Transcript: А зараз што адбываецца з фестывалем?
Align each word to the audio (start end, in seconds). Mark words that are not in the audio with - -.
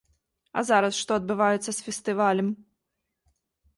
А 0.61 0.61
зараз 0.69 0.93
што 1.01 1.11
адбываецца 1.21 1.67
з 1.73 1.77
фестывалем? 1.89 2.49